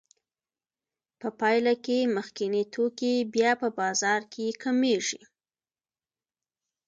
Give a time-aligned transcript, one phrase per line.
[1.19, 5.21] په پایله کې مخکیني توکي بیا په بازار کې کمېږي